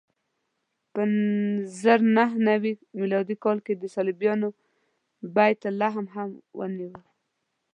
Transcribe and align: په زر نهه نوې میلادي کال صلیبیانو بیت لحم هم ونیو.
په 0.93 1.01
زر 1.81 1.99
نهه 2.17 2.37
نوې 2.49 2.73
میلادي 2.99 3.35
کال 3.43 3.57
صلیبیانو 3.95 4.49
بیت 5.35 5.61
لحم 5.79 6.05
هم 6.15 6.29
ونیو. 6.57 6.93